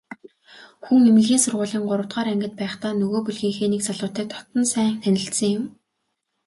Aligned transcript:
Хүн 0.83 1.01
эмнэлгийн 1.09 1.41
сургуулийн 1.43 1.85
гуравдугаар 1.87 2.29
ангид 2.33 2.53
байхдаа 2.59 2.91
нөгөө 2.99 3.19
бүлгийнхээ 3.25 3.69
нэг 3.71 3.81
залуутай 3.85 4.25
дотно 4.31 4.61
сайн 4.73 4.93
танилцсан 5.03 5.49
юм. 5.57 5.63